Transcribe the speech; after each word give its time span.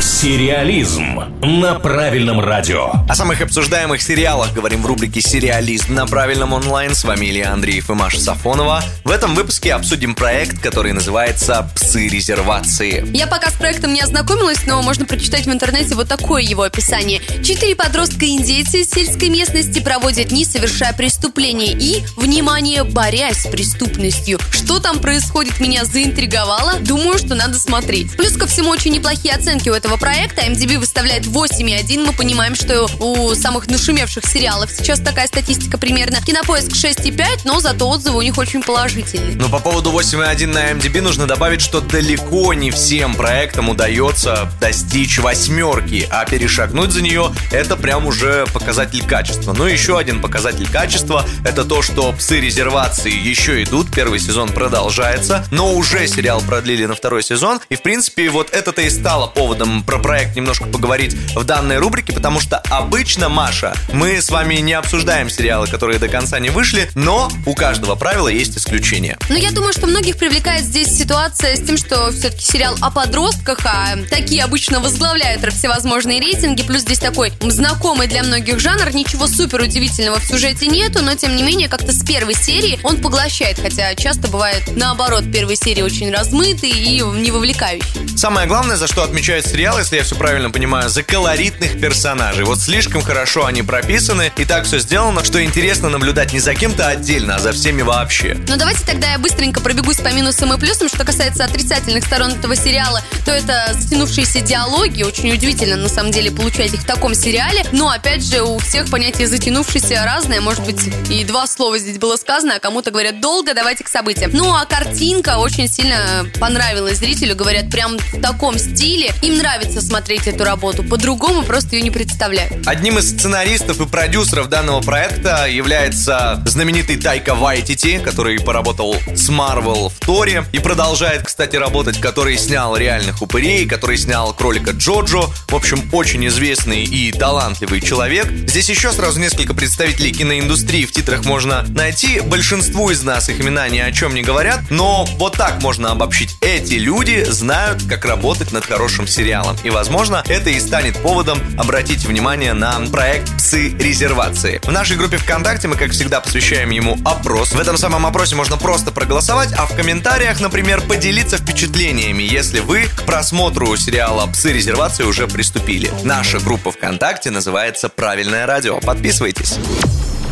Сериализм 0.00 1.20
на 1.42 1.74
правильном 1.78 2.40
радио. 2.40 2.90
О 3.06 3.14
самых 3.14 3.42
обсуждаемых 3.42 4.00
сериалах 4.00 4.54
говорим 4.54 4.82
в 4.82 4.86
рубрике 4.86 5.20
«Сериализм» 5.20 5.94
на 5.94 6.06
правильном 6.06 6.54
онлайн. 6.54 6.94
С 6.94 7.04
вами 7.04 7.26
Илья 7.26 7.52
Андреев 7.52 7.90
и 7.90 7.92
Маша 7.92 8.18
Сафонова. 8.18 8.82
В 9.04 9.10
этом 9.10 9.34
выпуске 9.34 9.74
обсудим 9.74 10.14
проект, 10.14 10.58
который 10.62 10.92
называется 10.94 11.70
«Псы 11.74 12.08
резервации». 12.08 13.06
Я 13.14 13.26
пока 13.26 13.50
с 13.50 13.54
проектом 13.54 13.92
не 13.92 14.00
ознакомилась, 14.00 14.66
но 14.66 14.80
можно 14.80 15.04
прочитать 15.04 15.46
в 15.46 15.52
интернете 15.52 15.94
вот 15.94 16.08
такое 16.08 16.42
его 16.42 16.62
описание. 16.62 17.20
Четыре 17.44 17.76
подростка-индейцы 17.76 18.80
из 18.80 18.90
сельской 18.90 19.28
местности 19.28 19.80
проводят 19.80 20.28
дни, 20.28 20.46
совершая 20.46 20.94
преступления 20.94 21.72
и, 21.72 22.02
внимание, 22.16 22.84
борясь 22.84 23.42
с 23.42 23.46
преступностью. 23.46 24.38
Что 24.50 24.80
там 24.80 24.98
происходит, 25.00 25.60
меня 25.60 25.84
заинтриговало. 25.84 26.78
Думаю, 26.80 27.18
что 27.18 27.34
надо 27.34 27.58
смотреть. 27.58 28.16
Плюс 28.16 28.32
ко 28.36 28.46
всему, 28.46 28.70
очень 28.70 28.92
неплохие 28.92 29.34
оценки 29.34 29.68
у 29.68 29.74
этого 29.74 29.89
этого 29.90 29.98
проекта. 29.98 30.42
MDB 30.42 30.78
выставляет 30.78 31.24
8,1. 31.24 32.06
Мы 32.06 32.12
понимаем, 32.12 32.54
что 32.54 32.86
у 33.00 33.34
самых 33.34 33.66
нашумевших 33.66 34.24
сериалов 34.24 34.70
сейчас 34.70 35.00
такая 35.00 35.26
статистика 35.26 35.78
примерно. 35.78 36.20
Кинопоиск 36.20 36.68
6,5, 36.68 37.40
но 37.44 37.58
зато 37.58 37.88
отзывы 37.88 38.18
у 38.18 38.22
них 38.22 38.38
очень 38.38 38.62
положительные. 38.62 39.34
Но 39.34 39.48
по 39.48 39.58
поводу 39.58 39.90
8,1 39.90 40.46
на 40.46 40.70
MDB 40.70 41.00
нужно 41.00 41.26
добавить, 41.26 41.60
что 41.60 41.80
далеко 41.80 42.54
не 42.54 42.70
всем 42.70 43.14
проектам 43.14 43.68
удается 43.68 44.52
достичь 44.60 45.18
восьмерки, 45.18 46.06
а 46.10 46.24
перешагнуть 46.24 46.92
за 46.92 47.02
нее 47.02 47.32
это 47.50 47.76
прям 47.76 48.06
уже 48.06 48.46
показатель 48.52 49.04
качества. 49.04 49.54
Ну 49.54 49.66
и 49.66 49.72
еще 49.72 49.98
один 49.98 50.20
показатель 50.20 50.68
качества 50.70 51.26
это 51.44 51.64
то, 51.64 51.82
что 51.82 52.12
псы 52.12 52.40
резервации 52.40 53.12
еще 53.12 53.62
идут, 53.64 53.92
первый 53.92 54.20
сезон 54.20 54.50
продолжается, 54.50 55.44
но 55.50 55.74
уже 55.74 56.06
сериал 56.06 56.40
продлили 56.42 56.86
на 56.86 56.94
второй 56.94 57.24
сезон, 57.24 57.60
и 57.68 57.74
в 57.74 57.82
принципе 57.82 58.30
вот 58.30 58.50
это-то 58.52 58.82
и 58.82 58.90
стало 58.90 59.26
поводом 59.26 59.79
про 59.82 59.98
проект 59.98 60.36
немножко 60.36 60.64
поговорить 60.64 61.14
в 61.34 61.44
данной 61.44 61.78
рубрике, 61.78 62.12
потому 62.12 62.40
что 62.40 62.58
обычно, 62.58 63.28
Маша, 63.28 63.74
мы 63.92 64.20
с 64.20 64.30
вами 64.30 64.56
не 64.56 64.72
обсуждаем 64.72 65.30
сериалы, 65.30 65.66
которые 65.66 65.98
до 65.98 66.08
конца 66.08 66.38
не 66.38 66.50
вышли, 66.50 66.90
но 66.94 67.30
у 67.46 67.54
каждого 67.54 67.94
правила 67.96 68.28
есть 68.28 68.56
исключение. 68.56 69.18
Ну, 69.28 69.36
я 69.36 69.50
думаю, 69.50 69.72
что 69.72 69.86
многих 69.86 70.16
привлекает 70.16 70.64
здесь 70.64 70.88
ситуация 70.96 71.56
с 71.56 71.60
тем, 71.60 71.76
что 71.76 72.10
все-таки 72.12 72.44
сериал 72.44 72.76
о 72.80 72.90
подростках, 72.90 73.58
а 73.64 73.96
такие 74.08 74.44
обычно 74.44 74.80
возглавляют 74.80 75.40
всевозможные 75.52 76.20
рейтинги, 76.20 76.62
плюс 76.62 76.82
здесь 76.82 76.98
такой 76.98 77.32
знакомый 77.40 78.06
для 78.06 78.22
многих 78.22 78.60
жанр, 78.60 78.94
ничего 78.94 79.26
супер 79.26 79.62
удивительного 79.62 80.20
в 80.20 80.24
сюжете 80.24 80.66
нету, 80.66 81.02
но 81.02 81.14
тем 81.14 81.36
не 81.36 81.42
менее 81.42 81.68
как-то 81.68 81.92
с 81.92 82.04
первой 82.04 82.34
серии 82.34 82.78
он 82.82 82.98
поглощает, 82.98 83.58
хотя 83.60 83.94
часто 83.94 84.28
бывает 84.28 84.62
наоборот, 84.76 85.24
первые 85.32 85.56
серии 85.56 85.82
очень 85.82 86.10
размытые 86.10 86.72
и 86.72 87.00
не 87.00 87.30
вовлекающие. 87.30 88.16
Самое 88.16 88.46
главное, 88.46 88.76
за 88.76 88.86
что 88.86 89.02
отмечает 89.02 89.46
сериал, 89.60 89.78
если 89.78 89.96
я 89.96 90.04
все 90.04 90.14
правильно 90.14 90.50
понимаю, 90.50 90.88
за 90.88 91.02
колоритных 91.02 91.78
персонажей. 91.78 92.44
Вот 92.44 92.62
слишком 92.62 93.02
хорошо 93.02 93.44
они 93.44 93.62
прописаны, 93.62 94.32
и 94.38 94.46
так 94.46 94.64
все 94.64 94.78
сделано, 94.78 95.22
что 95.22 95.44
интересно 95.44 95.90
наблюдать 95.90 96.32
не 96.32 96.40
за 96.40 96.54
кем-то 96.54 96.88
отдельно, 96.88 97.36
а 97.36 97.38
за 97.40 97.52
всеми 97.52 97.82
вообще. 97.82 98.38
Ну 98.48 98.56
давайте 98.56 98.86
тогда 98.86 99.12
я 99.12 99.18
быстренько 99.18 99.60
пробегусь 99.60 99.98
по 99.98 100.08
минусам 100.14 100.54
и 100.54 100.58
плюсам. 100.58 100.88
Что 100.88 101.04
касается 101.04 101.44
отрицательных 101.44 102.06
сторон 102.06 102.30
этого 102.30 102.56
сериала, 102.56 103.02
то 103.26 103.32
это 103.32 103.74
затянувшиеся 103.74 104.40
диалоги. 104.40 105.02
Очень 105.02 105.30
удивительно, 105.30 105.76
на 105.76 105.90
самом 105.90 106.10
деле, 106.10 106.30
получать 106.30 106.72
их 106.72 106.80
в 106.80 106.86
таком 106.86 107.14
сериале. 107.14 107.62
Но, 107.70 107.90
опять 107.90 108.24
же, 108.24 108.40
у 108.40 108.56
всех 108.60 108.88
понятие 108.88 109.28
затянувшееся 109.28 110.02
разное. 110.06 110.40
Может 110.40 110.64
быть, 110.64 110.80
и 111.10 111.22
два 111.22 111.46
слова 111.46 111.76
здесь 111.76 111.98
было 111.98 112.16
сказано, 112.16 112.54
а 112.56 112.60
кому-то 112.60 112.90
говорят 112.92 113.20
долго, 113.20 113.52
давайте 113.52 113.84
к 113.84 113.88
событиям. 113.88 114.30
Ну, 114.32 114.54
а 114.54 114.64
картинка 114.64 115.36
очень 115.36 115.68
сильно 115.68 116.24
понравилась 116.40 116.96
зрителю. 116.96 117.36
Говорят, 117.36 117.68
прям 117.68 117.98
в 117.98 118.22
таком 118.22 118.58
стиле. 118.58 119.12
Им 119.20 119.36
нравится 119.36 119.49
нравится 119.50 119.80
смотреть 119.80 120.28
эту 120.28 120.44
работу. 120.44 120.84
По-другому 120.84 121.42
просто 121.42 121.74
ее 121.74 121.82
не 121.82 121.90
представляю. 121.90 122.62
Одним 122.66 122.98
из 122.98 123.10
сценаристов 123.10 123.80
и 123.80 123.86
продюсеров 123.86 124.48
данного 124.48 124.80
проекта 124.80 125.46
является 125.48 126.40
знаменитый 126.46 126.96
Тайка 126.96 127.34
Вайтити, 127.34 127.98
который 127.98 128.38
поработал 128.38 128.94
с 129.12 129.28
Марвел 129.28 129.88
в 129.88 129.98
Торе 130.06 130.44
и 130.52 130.60
продолжает, 130.60 131.24
кстати, 131.24 131.56
работать, 131.56 131.98
который 131.98 132.38
снял 132.38 132.76
реальных 132.76 133.22
упырей, 133.22 133.66
который 133.66 133.98
снял 133.98 134.32
кролика 134.34 134.70
Джоджо. 134.70 135.22
В 135.48 135.54
общем, 135.56 135.82
очень 135.92 136.24
известный 136.28 136.84
и 136.84 137.10
талантливый 137.10 137.80
человек. 137.80 138.28
Здесь 138.46 138.68
еще 138.68 138.92
сразу 138.92 139.18
несколько 139.18 139.52
представителей 139.52 140.12
киноиндустрии 140.12 140.84
в 140.84 140.92
титрах 140.92 141.24
можно 141.24 141.64
найти. 141.70 142.20
Большинству 142.20 142.90
из 142.90 143.02
нас 143.02 143.28
их 143.28 143.40
имена 143.40 143.68
ни 143.68 143.78
о 143.78 143.90
чем 143.90 144.14
не 144.14 144.22
говорят, 144.22 144.60
но 144.70 145.06
вот 145.16 145.32
так 145.36 145.60
можно 145.60 145.90
обобщить. 145.90 146.36
Эти 146.40 146.74
люди 146.74 147.24
знают, 147.28 147.82
как 147.88 148.04
работать 148.04 148.52
над 148.52 148.64
хорошим 148.64 149.08
сериалом 149.08 149.39
каналам. 149.40 149.56
И, 149.64 149.70
возможно, 149.70 150.22
это 150.26 150.50
и 150.50 150.60
станет 150.60 150.96
поводом 150.98 151.38
обратить 151.58 152.04
внимание 152.04 152.52
на 152.52 152.80
проект 152.92 153.36
«Псы 153.36 153.70
резервации». 153.70 154.60
В 154.62 154.72
нашей 154.72 154.96
группе 154.96 155.16
ВКонтакте 155.16 155.68
мы, 155.68 155.76
как 155.76 155.90
всегда, 155.92 156.20
посвящаем 156.20 156.70
ему 156.70 156.98
опрос. 157.04 157.52
В 157.52 157.60
этом 157.60 157.76
самом 157.76 158.06
опросе 158.06 158.36
можно 158.36 158.56
просто 158.56 158.92
проголосовать, 158.92 159.52
а 159.56 159.66
в 159.66 159.74
комментариях, 159.76 160.40
например, 160.40 160.80
поделиться 160.82 161.38
впечатлениями, 161.38 162.22
если 162.22 162.60
вы 162.60 162.84
к 162.84 163.02
просмотру 163.02 163.76
сериала 163.76 164.26
«Псы 164.26 164.52
резервации» 164.52 165.04
уже 165.04 165.26
приступили. 165.26 165.90
Наша 166.04 166.38
группа 166.38 166.72
ВКонтакте 166.72 167.30
называется 167.30 167.88
«Правильное 167.88 168.46
радио». 168.46 168.80
Подписывайтесь. 168.80 169.56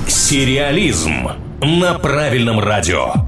Сериализм 0.06 1.28
на 1.60 1.98
правильном 1.98 2.60
радио. 2.60 3.27